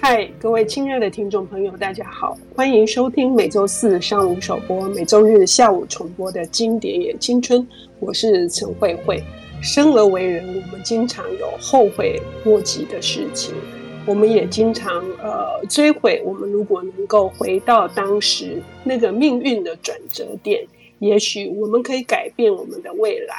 [0.00, 7.66] 嗨，各位亲爱的听众朋友，大家好，欢迎收听每周四上午首播、每周日下午重播的经典也青春。
[7.98, 9.20] 我是陈慧慧。
[9.60, 13.52] 生而为人，我们经常有后悔莫及的事情，
[14.06, 16.22] 我们也经常呃追悔。
[16.24, 20.64] 我们如果能够回到当时那个命运的转折点，
[21.00, 23.34] 也许我们可以改变我们的未来。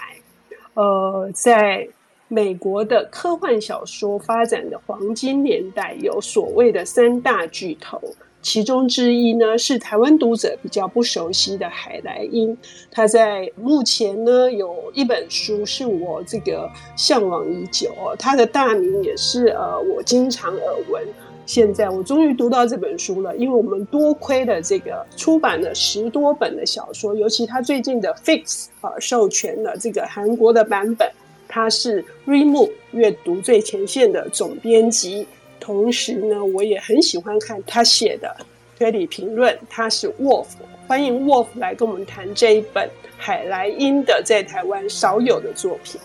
[0.73, 1.87] 呃，在。
[2.31, 7.99] 美国的科幻小说发展的黄金年代，有所谓的三大巨头，
[8.39, 12.55] 其中之一呢是台湾读者比较不熟悉的海莱因。
[12.91, 21.03] 他在目前呢有一本书是我这个向往已久哦，他的大名也是呃我经常耳闻。
[21.47, 31.11] 现在我终于读到这本书了，因为我们多亏了这个出版了十多本的小说，尤其他最近的 Fix 啊授权了这个韩国的版本。
[31.51, 35.25] 他是 Readmoo 阅读最前线的总编辑，
[35.59, 38.37] 同时呢，我也很喜欢看他写的
[38.77, 39.57] 推理评论。
[39.67, 40.45] 他是 Wolf，
[40.87, 45.99] 欢迎 Wolf 来跟我们谈这一本海莱因的在台湾少有的作品。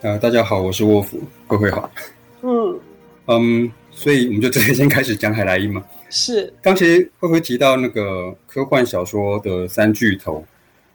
[0.00, 1.06] 呃，大家好，我是 Wolf，
[1.46, 1.88] 慧慧好。
[2.42, 2.80] 嗯
[3.26, 5.80] 嗯，所以我们就直接先开始讲海莱因嘛。
[6.10, 10.44] 是，刚其实慧慧提到那个科幻小说的三巨头。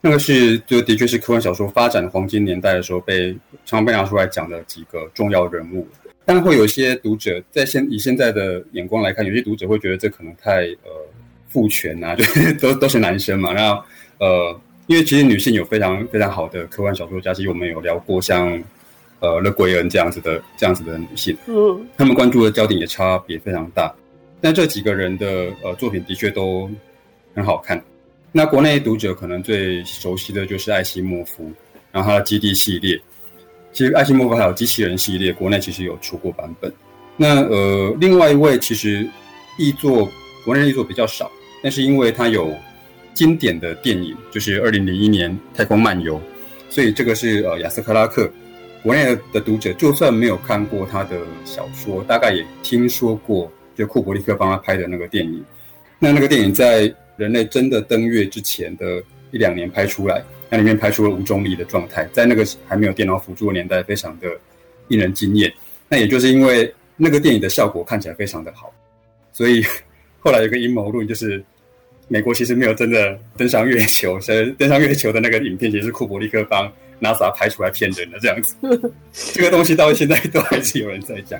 [0.05, 3.31] 那个是，就的确是科幻小说发展的黄金年代的时候，被
[3.65, 5.87] 常常被拿出来讲的几个重要人物。
[6.25, 10.91] 但会有一些读者在现以现在的眼光来看，有些读者会觉得这可能太呃
[11.47, 13.53] 父权啊， 就是都都是男生嘛。
[13.53, 13.81] 然后
[14.19, 18.61] 呃，因为其实女性有非常非常好的科幻小说家，其实我们有聊过像
[19.21, 23.89] 呃勒桂恩这样子的这样子的女性，嗯，他们关注的焦点也差别非常大。
[24.41, 26.69] 但这几个人的呃作品的确都
[27.33, 27.81] 很好看。
[28.36, 31.52] 那国内读者可能最熟悉的就是艾西莫夫，
[31.92, 33.00] 然后他的基地系列。
[33.72, 36.73] 其实艾西莫夫还有机器人系列，国内其实有出过版本。
[37.16, 39.08] 那呃，另外一位其实
[39.59, 40.11] 译作
[40.43, 42.52] 国内译作比较少，但是因为他有
[43.14, 46.17] 经典的电影，就是二零零一年《太空漫游》，
[46.70, 48.27] 所以这个是呃亚斯克拉克。
[48.82, 55.42] 国内的读者就算没有看过他的小说，大概也听说过，就库伯利克帮他拍的那个电影。
[55.99, 59.01] 那那个电影在人类真的登月之前的
[59.31, 64.27] 一两年拍出来，那里面拍出了无重力的状态，在那个还没有电脑辅助的年代，非常的
[64.87, 65.51] 令人惊艳。
[65.89, 68.73] 那也就是因为那个电影的效果看起来非常的好，
[69.31, 69.63] 所以
[70.19, 71.43] 后来有个阴谋论，就是
[72.07, 78.55] 美国其实没有真的登上月球，所以登上月球的那个影片其实是库伯利克帮 NASA 拍出来骗人的这样子。
[79.33, 81.39] 这个东西到现在都还是有人在讲。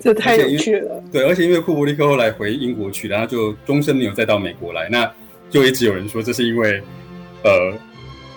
[0.00, 1.00] 这太有趣了。
[1.12, 5.08] 对，而且因为库伯利克后来回英国去，然后就终身没有再到美国来，那
[5.50, 6.82] 就一直有人说这是因为，
[7.44, 7.72] 呃，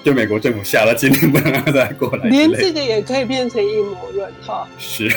[0.03, 2.29] 就美国政府下了禁令，不能让他再过来。
[2.29, 4.67] 连这个也可以变成阴谋论哈。
[4.77, 5.09] 是。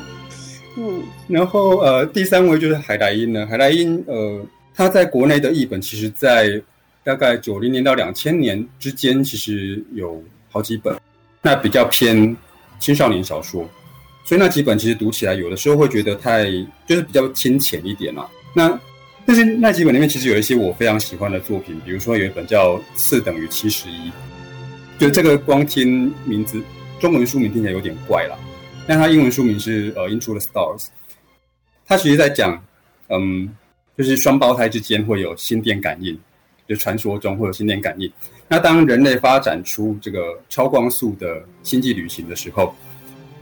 [0.78, 1.02] 嗯。
[1.28, 3.46] 然后呃，第三位就是海莱因呢。
[3.46, 4.40] 海莱因呃，
[4.74, 6.60] 他在国内的译本，其实在
[7.04, 10.96] 大概九零年到两千年之间，其实有好几本，
[11.42, 12.34] 那比较偏
[12.80, 13.68] 青少年小说。
[14.24, 16.44] 所以那几本其实读起来有的时候会觉得太
[16.86, 18.26] 就是比较清浅一点嘛。
[18.54, 18.78] 那
[19.26, 24.08] 但是那几本里面其实有一些我非常喜欢的作品，比如说有一本叫《四等于七十一》，
[24.98, 26.62] 就这个光听名字
[27.00, 28.36] 中文书名听起来有点怪啦，
[28.86, 30.82] 但它英文书名是呃《Into the Stars》。
[31.86, 32.62] 它其实在讲，
[33.08, 33.54] 嗯，
[33.96, 36.18] 就是双胞胎之间会有心电感应，
[36.66, 38.10] 就传说中会有心电感应。
[38.48, 42.74] 那当人类发展出这个超光速的星际旅行的时候，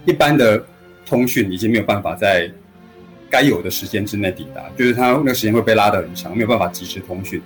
[0.07, 0.65] 一般的
[1.05, 2.51] 通讯已经没有办法在
[3.31, 7.41] 该有的时间之内抵达，就是它那个时间会被拉得很长，没有办法及时通讯。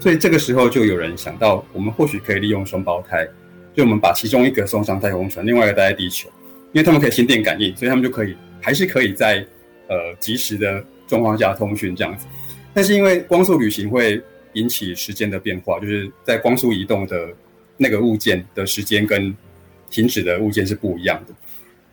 [0.00, 3.26] 所以这个时候就有人想到，我们或许可以利用双胞胎，
[3.74, 6.28] 就我们把其中一个送上太空船，另外一个待在地球，
[6.72, 9.46] 因为他们可以心电感应，所以他们就可以还是可以在
[9.88, 12.26] 呃及时的状况下通讯这样子。
[12.74, 14.20] 但是因为光速旅行会
[14.54, 17.28] 引起时间的变化，就是在光速移动的
[17.76, 19.34] 那个物件的时间跟
[19.88, 21.34] 停止的物件是不一样的。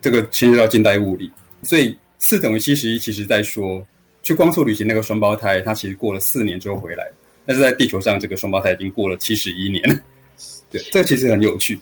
[0.02, 1.32] 这个牵涉到近代物理，
[1.64, 3.86] 所以四等于七十一，其实在说
[4.24, 7.10] 去光速旅行那个双胞胎，他其实过了四年之后回来，
[7.46, 9.84] 但是在地球上这个双胞胎已经过了七十一年。
[10.72, 11.80] 对，这个其实很有趣。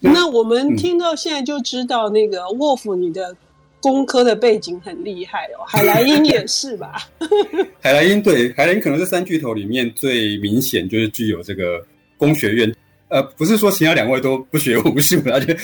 [0.00, 3.36] 那我们听到现在就知道，那个 Wolf，你的
[3.80, 5.64] 工科的背景很厉害哦。
[5.66, 7.08] 海莱因也是吧？
[7.82, 11.84] 海莱因对，海莱因可能是三巨头里面最明显，就是具有这个
[12.16, 12.72] 工学院。
[13.08, 15.56] 呃，不是说其他两位都不学无术， 而且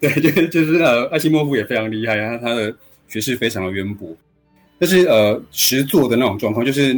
[0.00, 2.74] 对，就就是呃，艾西莫夫也非常厉害，然后他的
[3.08, 4.16] 学识非常的渊博。
[4.78, 6.96] 但是呃，实作的那种状况，就是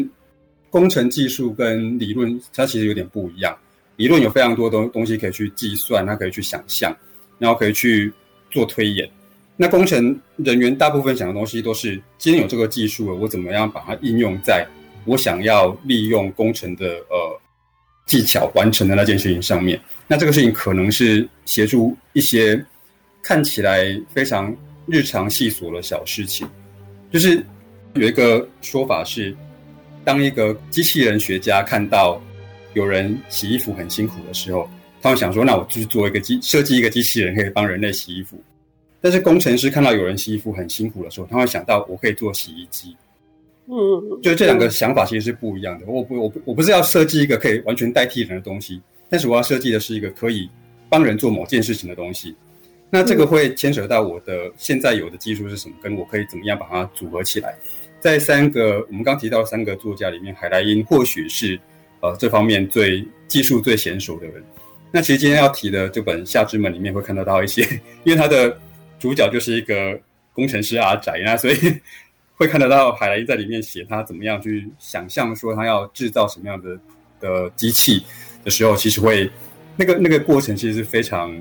[0.68, 3.56] 工程技术跟理论，它其实有点不一样。
[3.96, 6.96] 理论有非常多东东西可以去计算，它可以去想象，
[7.38, 8.12] 然后可以去
[8.50, 9.08] 做推演。
[9.56, 14.66] 那工程人员大部分想的东西都是，今天有这个技术了，我怎么样把它应用在
[15.04, 17.19] 我想要利用工程的呃
[18.10, 19.80] 技巧完成的那件事情上面。
[20.08, 22.60] 那这个事情可能是协助一些
[23.22, 24.52] 看起来非常
[24.86, 26.44] 日常细琐的小事情。
[27.12, 27.40] 就是
[27.94, 29.32] 有一个说法是，
[30.04, 32.20] 当一个机器人学家看到
[32.74, 34.68] 有人洗衣服很辛苦的时候，
[35.00, 38.36] 他会想说，那我就做一个机设计一个机器人可以帮人类洗衣服。
[39.00, 42.96] 但是工程师看到有人洗衣服很辛苦的时候，他会想到我可以做洗衣机。
[43.70, 45.86] 嗯，就这两个想法其实是不一样的。
[45.86, 50.48] 我不，我不，我不是要设计一个可以完全代替人的东西，但是我要设计的是一个可以
[50.88, 52.34] 帮人做某件事情的东西。
[52.90, 57.54] 那这个会牵扯到我的现在有的技术是什么，跟我可以怎么样把它组合起来。
[58.00, 61.58] 在三个我们刚提到的三个作家里面，海莱因或许是
[62.00, 64.42] 呃这方面最技术最娴熟的人。
[64.90, 67.62] 那其实今天要提的这本《夏之门》里面会看得到一些，
[68.04, 68.58] 因为他的。
[68.98, 69.98] 主角就是一个
[70.34, 71.54] 工程师阿宅，那所以
[72.40, 76.80] 会看得到海莱因在里面写他怎么样去想象说他要制造什么样的
[77.20, 78.02] 的机器
[78.42, 79.30] 的时候，其实会
[79.76, 81.38] 那个那个过程其实是非常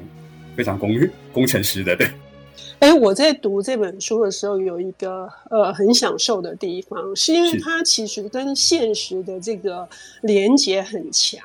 [0.58, 0.94] 非常工
[1.32, 2.06] 工程师的，对。
[2.80, 9.88] 哎，我在读这本书的时候，有一个呃很享受的地方，是因为它其实跟现实的这个
[10.22, 11.42] 连接很强，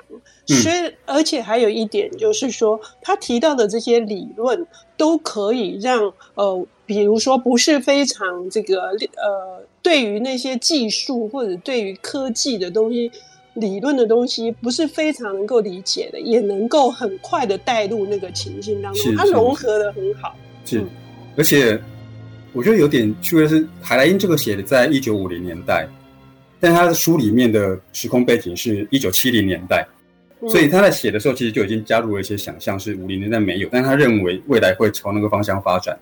[0.47, 4.65] 所以而且还有一点就是说，他提到的这些理论
[4.97, 8.83] 都可以让呃，比如说不是非常这个
[9.17, 13.11] 呃，对于那些技术或者对于科技的东西、
[13.55, 20.79] 理论的东西不是非常能够理解的，也能够很快的带入那个情境当中，它融合的很好，是。
[20.79, 20.89] 嗯
[21.37, 21.79] 而且，
[22.53, 25.89] 我觉得有点趣味的是，海莱因这个写的在一九五零年代，
[26.61, 29.85] 但他的书里面的时空背景是一九七零年代，
[30.49, 35.99] 所以他在写的时候其实就已经加入了一些想象，是五零年代没有，但他认为未来会朝那个方向发展。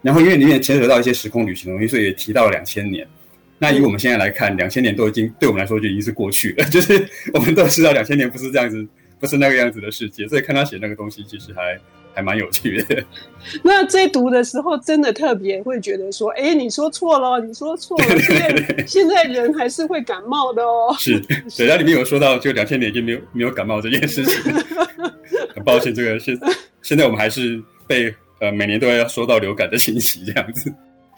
[0.00, 3.04] 然后因为里面牵扯到一些时空旅行的东西，所以也提到了两千年。
[3.58, 7.04] 那以我们现在来看，两千年都已经对我们来说就已经是过去了， 就是
[7.34, 8.86] 我们都知道两千年不是这样子，
[9.18, 11.76] 不是那个样子的世界，所以看他写那个东西，其实还。
[12.16, 13.04] 还蛮有趣的。
[13.62, 20.96] 那在读的时候，真的特别会觉得说：“哎，你说错了，你说错了。”现在现在人还是会感冒的哦。
[20.98, 21.20] 是，
[21.56, 24.34] 对，它里面有说到，就两千年已经没有没有感冒这件事情。
[25.54, 26.36] 很抱歉，这个现
[26.80, 30.72] 现在我们还是被呃每年都要收到流感的信息这样子。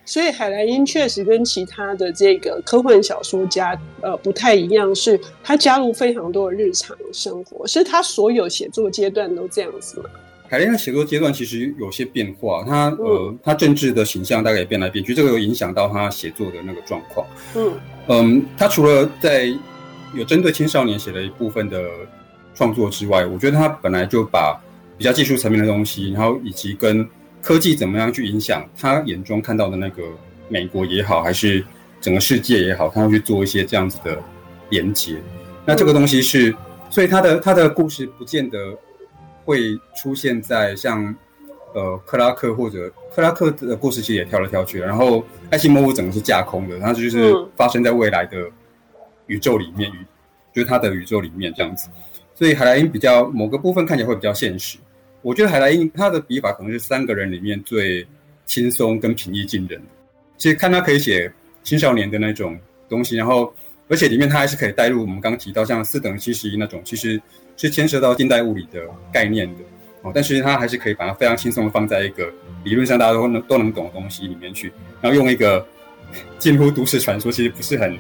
[0.05, 10.09] 所以海莱因确实跟其他的这个科幻小说家呃不太一样，是他加入非常多的日常生活，是他所有写作阶段都这样子吗？
[10.51, 17.27] 海莱因的写作阶段其实有些变化，他呃，他政治的形象大概也变来变去，这个有影响到他写作的那个状况。
[17.55, 17.73] 嗯
[18.09, 19.55] 嗯，他除了在
[20.15, 21.85] 有针对青少年写了一部分的
[22.55, 24.59] 创作之外，我觉得他本来就把
[24.97, 27.07] 比较技术层面的东西，然后以及跟
[27.43, 30.03] 科技怎么样去影响他眼中看到的那个
[30.49, 31.63] 美国也好，还是
[32.01, 34.19] 整个世界也好，他会去做一些这样子的
[34.71, 35.17] 连接。
[35.67, 36.57] 那这个东西是，
[36.89, 38.59] 所以他的他的故事不见得。
[39.49, 41.03] 会出现在像，
[41.73, 48.47] 呃，克拉克或者克拉克的故事其实也跳来跳去，然后爱西莫夫整个是架空的，它就是发生在未来的
[49.27, 49.97] 宇宙里面，宇
[50.53, 51.89] 就是他的宇宙里面这样子。
[52.35, 54.77] 所以海莱因比较某个部分看起来会比较现实。
[55.23, 58.07] 我觉得海莱因他的笔法可能是三个人里面最
[58.45, 59.81] 轻松跟平易近人。
[60.37, 61.33] 其实看他可以写
[61.63, 63.51] 青少年的那种东西，然后
[63.89, 67.19] 而且里面他还是可以带入我们刚刚提到像四等七十一那种，其实。
[67.59, 68.81] 是牵涉到近代物理的
[69.13, 69.63] 概念的
[70.03, 72.33] 哦，但是它还是可以把它非常轻松的放在一个
[72.65, 75.67] 理论上大家都能都能懂的东西里面去，然后用一个
[76.39, 77.99] 近乎都市传说，其实不是很，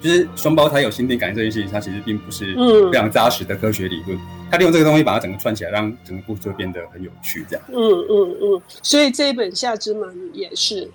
[0.00, 2.54] 就是双胞胎有心电感应这件事情，它其实并不是
[2.90, 4.18] 非常扎实的科学理论。
[4.50, 7.64] 他利用这个东西把它整个串起来，让整个故事就变得很有趣，这样。
[7.68, 10.88] 嗯嗯嗯，所以这一本《夏之门》也是。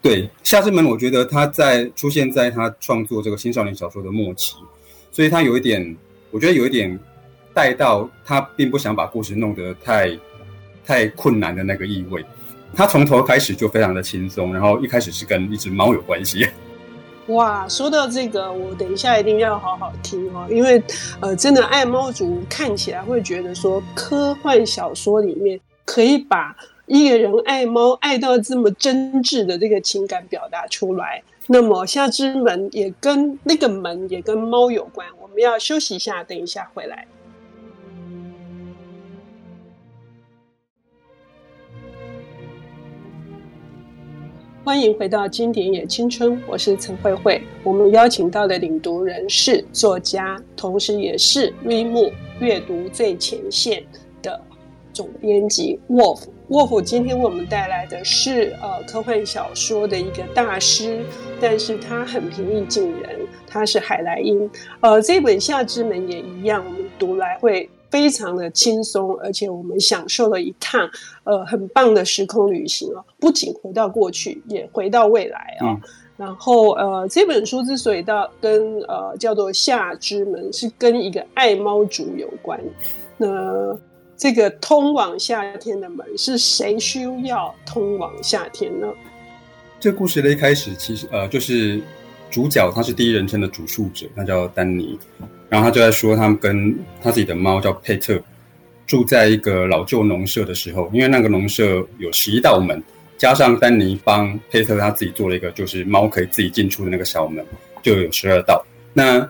[0.00, 4.56] 对，《夏之门》我觉得他在出现在他创作这个青少年小说的末期，
[5.12, 5.96] 所以他有一点，
[6.32, 6.98] 我觉得有一点。
[7.54, 10.18] 带到他并不想把故事弄得太
[10.84, 12.24] 太困难的那个意味，
[12.74, 16.48] 他从头开始就非常的轻松，然后一开始是跟一只猫有关系。
[17.28, 20.82] 哇，说到这个，我等一下一定要好好听哦，因为
[21.20, 26.54] 呃，真的爱猫族看起来会觉得说，科幻小说里面可以把
[26.86, 31.22] 一个人爱猫爱到这么真挚的这个情感表达出来。
[31.46, 37.06] 那么下之门也跟那个门也跟猫有关，我们要休息一下，等一下回来。
[44.64, 47.42] 欢迎回到《经典也青春》，我是陈慧慧。
[47.64, 53.82] 我们邀请到的领读人是作家，同时也是瑞木阅读最前线
[54.22, 54.40] 的
[54.92, 56.26] 总编辑 Wolf。
[56.48, 61.04] Wolf 今天为我们带来的是呃科幻小说的一个大师，
[61.40, 64.48] 但是他很平易近人，他是海莱因。
[64.78, 70.90] 呃，这本《夏之门》也一样，我们读来会非常的轻松，而且我们享受了一趟
[71.22, 75.68] 呃很棒的时空旅行哦，不仅回到过去，也回到未来啊。
[75.68, 82.60] 哦嗯然后，呃，这本书之所以到跟呃叫做夏之门，是跟一个爱猫族有关。
[83.16, 83.76] 那
[84.16, 88.86] 这个通往夏天的门，是谁需要通往夏天呢？
[89.80, 91.82] 这故事的一开始，其实呃，就是
[92.30, 94.96] 主角他是第一人称的主述者，他叫丹尼，
[95.52, 98.18] 然后他就在说，他们跟他自己的猫叫佩特，
[98.86, 102.82] 住在一个老旧农舍的时候，因为那个农舍有十一道门。
[103.18, 107.44] 加上丹尼帮佩特他自己做了一个，就是猫可以自己进出的那个小门，
[107.82, 108.64] 就有十二道。
[108.94, 109.20] 那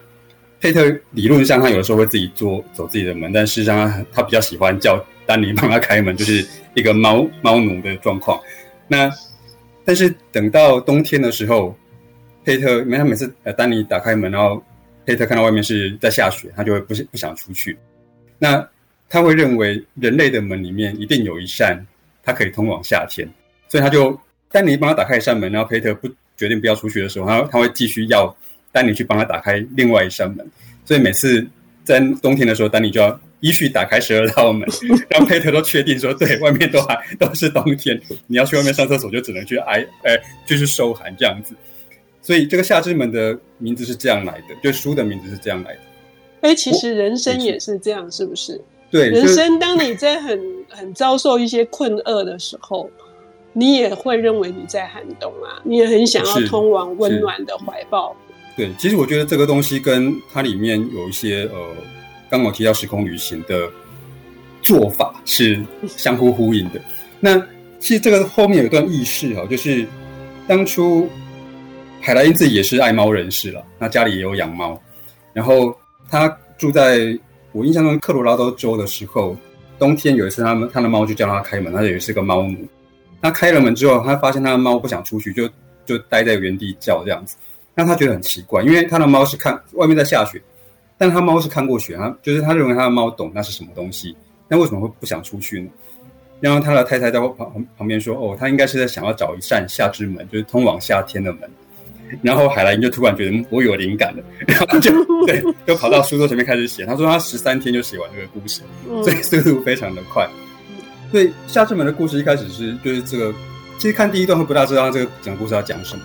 [0.60, 8.40] 佩特理论上他有的时候会自己做走自己的门，但事实上他他比较喜欢叫丹尼帮他开门，就是一个猫猫奴的状况。
[8.86, 9.10] 那
[9.84, 11.76] 但是等到冬天的时候，
[12.44, 14.62] 佩特因为他每次呃丹尼打开门，然后
[15.04, 17.76] 佩特看到外面是在下雪，他就会不不想出去。
[18.38, 18.66] 那
[19.09, 21.85] 他会认为人类的门里面一定有一扇，
[22.23, 23.28] 它可以通往夏天。
[23.68, 24.18] 所以他就
[24.50, 28.35] 丹尼帮他打开一扇门，然后佩特不决定不要出去的时候，他他会继续要
[28.71, 30.47] 丹尼去帮他打开另外一扇门。
[30.85, 31.47] 所以每次
[31.85, 34.68] 在冬天的时候，丹尼就要依序打开十二道门，
[35.11, 41.54] 让佩特都确定说，对，外面都还都是冬天，你要去外面上厕所就只能去挨，哎，就是受寒这样子。
[42.22, 45.80] 所以这个夏之门的名字是这样来的，就书的名字是这样来的。
[46.40, 48.58] 哎，其实人生也是这样，是不是？
[48.90, 52.88] 对，人生当你在很 很遭受一些困厄的时候。
[53.54, 58.16] 你也会认为你在寒冬啊，你也很想要通往温暖的怀抱。
[58.56, 61.58] 对，其实我觉得这个东西跟它里面有一些呃，
[62.30, 63.68] 刚刚我提到时空旅行的
[64.62, 66.80] 做法是相互呼应的。
[67.20, 67.38] 那
[67.78, 69.86] 其实这个后面有一段轶事哈，就是
[70.48, 71.06] 当初
[72.04, 74.76] 海莱因自己也是爱猫人士了，那家里也有养猫，
[75.32, 75.73] 然后
[76.11, 76.28] 他
[76.59, 77.16] 住在
[77.52, 79.37] 我印象中科罗拉多州的时候，
[79.78, 82.59] 冬天有一次他们他的猫就叫他开门，他也是个猫奴。
[83.21, 85.49] 他开了门之后，他发现他的猫不想出去，就
[85.87, 87.37] 就待在原地叫这样子，
[87.76, 90.42] 让他觉得很奇怪，因为他的猫是看外面在下雪，
[90.99, 94.16] 但他猫是看过雪，他就是他认为他的猫懂那是什么东西，
[94.49, 95.71] 那为什么会不想出去呢？
[96.40, 101.49] 然后他的太太在旁旁边说：“哦，他应该是在想要找一扇夏之门，就是通往夏天的门。”
[102.21, 104.92] 然后海莱因就突然觉得我有灵感了，然后就
[105.26, 106.85] 对，就跑到书桌前面开始写。
[106.85, 108.62] 他说他十三天就写完这个故事，
[109.02, 110.28] 所以速度非常的快。
[111.11, 113.35] 所以夏之门的故事一开始是就是这个，
[113.78, 116.04] 其实看第一段会不大知道他这个整个故事要讲什么，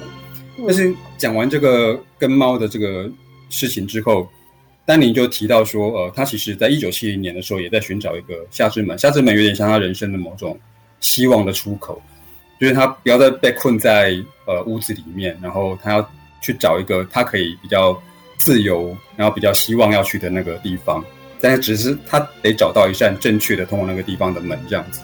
[0.66, 3.10] 但是讲完这个跟猫的这个
[3.50, 4.28] 事情之后，
[4.86, 10.60] 丹尼就提到说，呃，他其实在一九七零年的时候也在寻找一个夏之门，夏之门有点像他人生的某种
[11.00, 12.02] 希望的出口，
[12.60, 14.14] 就是他不要再被困在
[14.46, 16.12] 呃屋子里面，然后他要
[16.42, 18.00] 去找一个他可以比较
[18.38, 21.04] 自由，然后比较希望要去的那个地方。
[21.40, 25.02] 但是只是他得找到一扇正确的通往那个地方的门，这样子。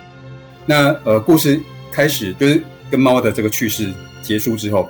[0.65, 1.59] 那呃，故事
[1.91, 3.93] 开始就是跟猫的这个趣事
[4.23, 4.89] 结束之后，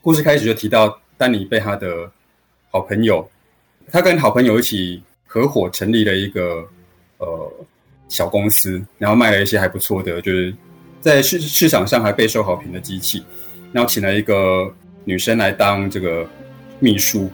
[0.00, 2.10] 故事开始就提到丹尼被他的
[2.70, 3.28] 好朋友，
[3.92, 6.66] 他跟好朋友一起合伙成立了一个
[7.18, 7.52] 呃
[8.08, 10.54] 小公司，然后卖了一些还不错的，就是
[11.00, 13.24] 在市市场上还备受好评的机器，
[13.72, 14.72] 然后请了一个
[15.04, 16.28] 女生来当这个
[16.78, 17.30] 秘书，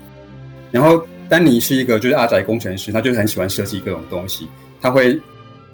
[0.70, 1.06] 然后。
[1.26, 4.46] 丹尼是一个就是阿宅工程师，他就是很喜欢设计各种东西。
[4.78, 5.18] 他会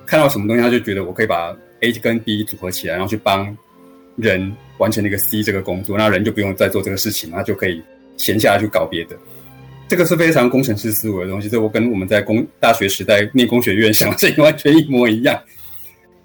[0.07, 3.55] 看到什么东西，他就觉得我可以把 A 跟 B 组合起来，然后去帮
[4.15, 7.83] 人完成那个 C 这个工作，那人就不用再做这个事情，他就可以
[8.17, 9.17] 闲下来去搞别的。
[9.89, 15.39] 这个是非常工程师思维的东西，这我跟我们在工大学时代念工学院想的完全一模一样。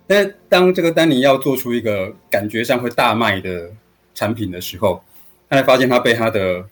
[0.07, 3.69] 但当这个丹尼要做出一个感觉上会大卖的
[4.13, 5.01] 产品的时候，
[5.49, 6.63] 他才发现他被他的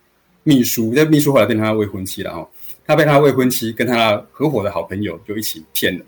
[0.44, 2.48] 秘书，那秘书后来变成他的未婚妻了哦。
[2.86, 6.06] 他被他未婚妻跟他合伙的好朋友就一起骗了，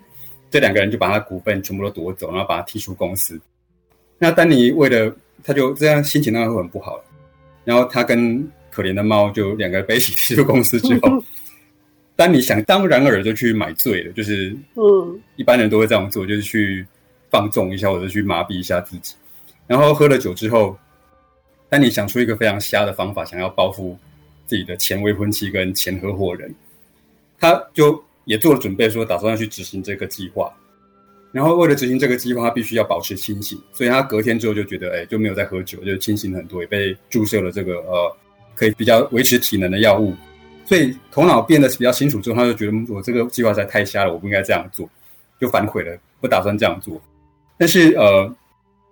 [0.50, 3.40] 这两个人就把他股份全部都夺走，然后把他踢出公司。
[4.18, 7.02] 那丹尼为了他就这样心情当然会很不好。
[7.64, 11.22] 然后他跟可怜的猫就两个人被一起踢出公司之后，
[12.14, 16.86] 丹尼想当然尔就去买醉了，就是嗯，一般人都会这样做，就是去
[17.36, 19.14] 放纵一下或者去麻痹一下自己。
[19.66, 20.74] 然后喝了酒之后，
[21.68, 23.98] 丹尼想出一个非常瞎的方法，想要报复
[24.46, 26.54] 自己的前未婚妻跟前合伙人。
[27.38, 30.50] 他就也做了准备，说打算要去执行这个计划。
[31.30, 38.16] 然后为了执行这个计划，他必须要保持清醒，所以他隔天之后就觉得，哎，就没有再喝酒，就清醒很多，也被注射了这个呃，
[38.54, 40.14] 可以比较维持体能的药物，
[40.64, 44.88] 所以头脑变得比较清楚之后，他就觉得我这个计划实在太瞎了，我不应该这样做，
[45.38, 46.98] 就反悔了，不打算这样做。
[47.58, 48.32] 但是呃，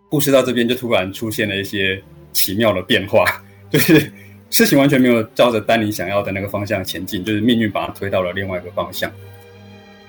[0.08, 2.02] 故事到这边就突然出现了一些
[2.32, 3.24] 奇妙的变化，
[3.70, 4.10] 就是
[4.50, 9.12] 事情完全没有照着丹尼想要的那个方向前进，就是命运把他推到了另外一个方向。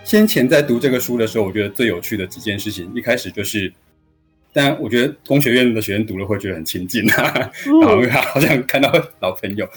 [0.04, 3.74] 先前在读这个书的时候，我觉得最有趣的几件事情，一开始就是，
[4.54, 9.68] 但我觉得工学院的学生读了会觉得很亲近啊， 然后好像看到老朋友。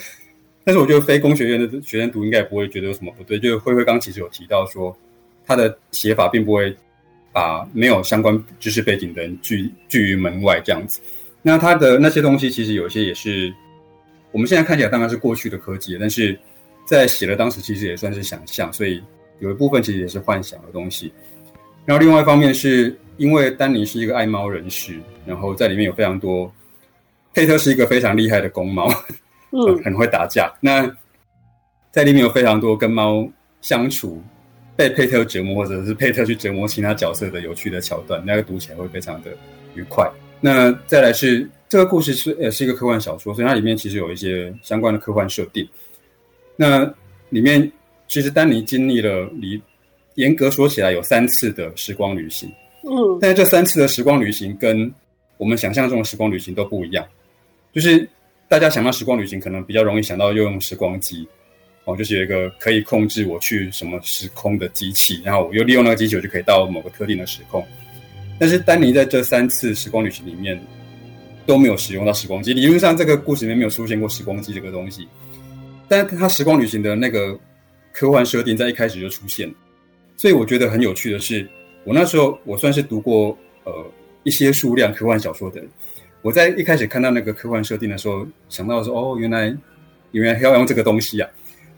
[0.65, 3.39] 但是我觉得非工学院的学生读应该也不会觉得有什么不对。
[3.39, 4.95] 就是灰灰刚其实有提到说，
[5.47, 6.77] 他的写法并不会
[7.33, 11.01] 把没有相关知识背景的人拒拒于门外这样子。
[11.43, 13.53] 那他的那些东西其实有些也是
[14.33, 16.39] 我们现在看起来当然是过去的科技，但是
[16.85, 19.03] 在写的当时其实也算是想象，所以。
[19.41, 21.13] 有一部分其实也是幻想的东西，
[21.87, 26.53] 然后另外一方面是因为丹尼是一个爱猫人士，然后在里面有非常多，
[27.33, 28.89] 佩特是一个非常厉害的公猫，
[29.53, 30.53] 嗯， 很会打架。
[30.59, 30.93] 那
[31.93, 33.29] 在里面有非常多跟猫
[33.61, 34.21] 相处，
[34.79, 39.33] 被佩特折磨，或者是佩特去折磨其他角色的有趣的桥段，那个读起来会非常的
[39.75, 40.09] 愉快。
[40.41, 45.69] 那再来是这个故事是也是一个科幻小说，所以它里面其实有一些相关的科幻设定。
[46.55, 46.85] 那
[47.31, 47.71] 里面。
[48.11, 49.61] 其实丹尼经历了，离
[50.15, 52.51] 严格说起来有三次的时光旅行，
[52.85, 54.91] 嗯，但是这三次的时光旅行跟
[55.37, 57.07] 我们想象中的时光旅行都不一样。
[57.71, 58.09] 就是
[58.49, 61.29] 大家想到时光旅行，可能比较容易想到又用时光机，
[61.88, 67.66] 哦，就是有一个可以控制我去什么时空的机器，然后我又利用那个机器，我就可以到某个特定的时空。
[68.38, 70.61] 但是丹尼在这三次时光旅行里面
[71.47, 75.09] 都没有使用到时光机，理论上这个故事里面没有出现过时光机这个东西，
[75.88, 77.38] 但是他时光旅行的那个。
[77.90, 79.52] 科幻设定在一开始就出现，
[80.16, 81.49] 所以我觉得很有趣的是，
[81.83, 83.73] 我那时候我算是读过呃
[84.23, 85.61] 一些数量科幻小说的，
[86.23, 89.52] 我在一开始看到那个科幻设定的时候，想到说哦，原来
[90.12, 91.28] 原来要用这个东西啊，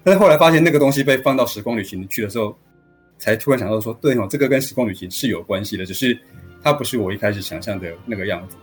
[0.02, 2.56] 但是后来发现那个东西被放到时光旅行去的时候，
[3.18, 6.18] 才突然想到说，对哦，这个跟时光旅行是有关系的，只是
[6.62, 8.56] 它不是我一开始想象的那个样子。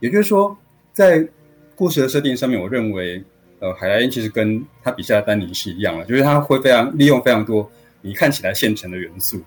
[0.00, 0.56] 也就是说，
[0.92, 1.26] 在
[1.74, 3.22] 故事的设定上面，我认为。
[3.64, 9.40] 呃，海莱因其实跟他笔下的丹尼是一样的，就是他会非常利用非常多你看起来现成的元素，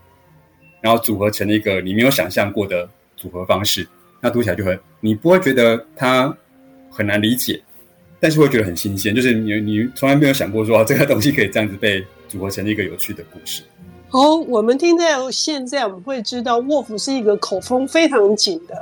[0.80, 3.86] 然后组合成一个你没有想象过的组合方式。
[4.22, 6.34] 那读起来就很，你不会觉得它
[6.90, 7.62] 很难理解，
[8.20, 13.62] 但是会觉得很新鲜，就是你你从来没有想过说这个东西可以这样子被组合成一个有趣的故事。
[14.10, 18.82] 好，我们听到现在我们会知道沃夫是一个口风非常紧的，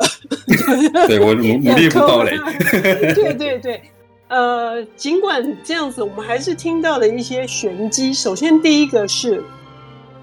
[1.08, 2.38] 对，我 努努力不爆雷，
[3.16, 3.82] 对对对。
[4.30, 8.12] 呃，尽管这样子，我们还是听到了一些玄机。
[8.12, 9.44] 首先，第一个是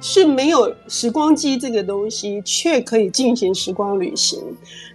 [0.01, 4.39] 是没有时光机这个东西，却可以进行时光旅行。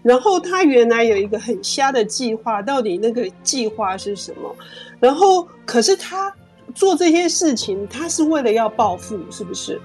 [0.02, 4.56] 然后，他原来有一个很瞎的计划，到底那个计划是什么？
[5.00, 6.34] 然后，可是他
[6.74, 9.80] 做这些事情，他是为了要暴富，是不是？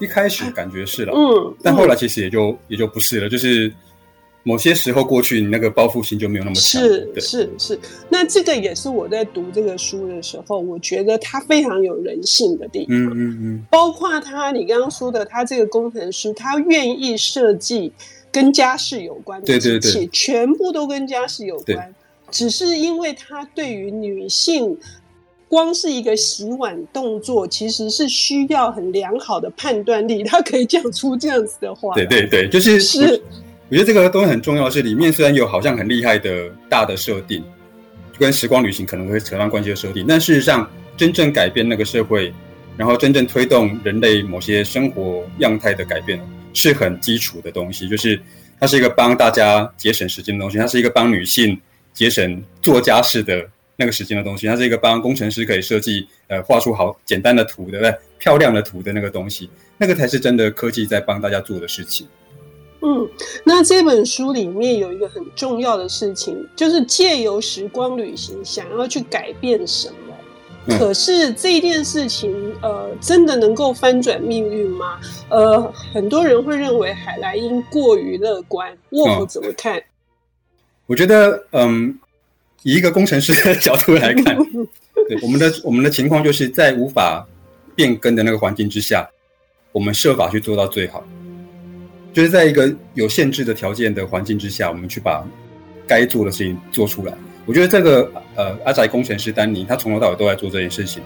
[0.00, 3.72] 一开始感觉是了，嗯，但后来其实也就、嗯、也就不是了，就是。
[4.48, 6.80] 某些时候过去，你那个报复心就没有那么强。
[6.80, 12.94] 是是是，那这个也是我在读这个书的时候，我觉得他非常有人性的地方。
[12.94, 17.92] 嗯嗯嗯，包括他，你刚刚说的，他这个工程师，他愿意设计
[18.30, 21.92] 跟家事有关的机器，对对对，全部都跟家事有关，
[22.30, 24.78] 只是因为他对于女性，
[25.48, 31.92] 光是一个洗碗动作，其实是需要很良好的判断力，他可以讲出这样子的话。
[31.96, 33.20] 对对对，就是是。
[33.68, 37.42] 我觉得这个东西很重要，是里面虽然有好像很厉害的大的设定，
[38.12, 42.32] 就跟时光旅行可能会扯上关系的设定，但事实上真正改变那个社会，
[42.76, 46.20] 然后真正推动人类某些生活样态的改变，
[46.54, 47.88] 是很基础的东西。
[47.88, 48.20] 就是
[48.60, 51.60] 它是一个帮大家节省时间的东西，它是一个帮女性
[51.92, 53.44] 节省做家事的
[53.76, 62.06] 那个时间的东西，它是一个帮工程师可以设计呃画出好简单的图的、漂亮的图的那个东西，那个才是真的科技在帮大家做的事情。
[62.82, 63.08] 嗯，
[63.44, 69.94] 那这本书里面有一个很重要的事情，就是借由时光旅行想要去改变什么。
[70.68, 74.98] 嗯、可是这件事情，呃，真的能够翻转命运吗？
[75.30, 79.80] 呃，很多人会认为海莱因过于乐观，沃夫怎么看？
[80.86, 81.96] 我觉得，嗯，
[82.62, 84.36] 以一个工程师的角度来看，
[85.08, 87.24] 对我们的我们的情况，就是在无法
[87.74, 89.08] 变更的那个环境之下，
[89.70, 91.02] 我们设法去做到最好。
[92.16, 95.22] 就是在一个有限制的条件的环境之下，我们去把
[95.86, 97.12] 该做的事情做出来。
[97.44, 101.02] 我觉得这个呃，阿宅工程师丹尼，他从头到尾都在做这件事情。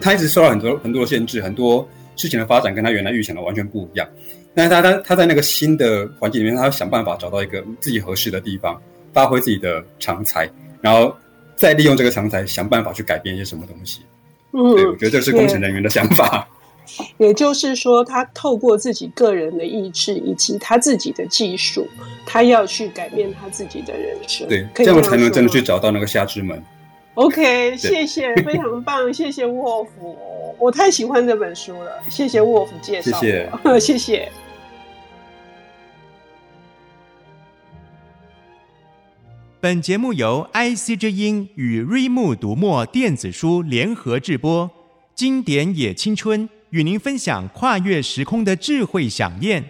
[0.00, 4.08] 他一直受到很多很多的限制，很多事情的发展跟他原来预想的完全不一样。
[4.54, 8.80] 但是他他他在那个新的环境里面，他要想办法找到一个自己合适的地方，
[9.12, 10.48] 发挥自己的长才，
[10.80, 11.12] 然后
[11.56, 14.02] 再利用这个长才想办法去改变一些什么东西。
[14.52, 16.48] 嗯，对，我觉得这是工程人员的想法。
[17.18, 21.86] 也就是说，他透过自己个人的意志以及他自己的技术，
[22.26, 24.46] 他要去改变他自己的人生。
[24.48, 26.62] 对，这样才能真的去找到那个夏之门。
[27.14, 30.16] OK，谢谢，非常棒，谢谢沃夫，
[30.58, 34.32] 我太喜欢这本书了，谢谢沃夫介绍，谢谢， 谢谢。
[39.60, 44.70] 本节目由 IC 之音与瑞木读墨电子书联合制播，
[45.14, 49.64] 经典也青春与您分享跨越时空的智慧想念。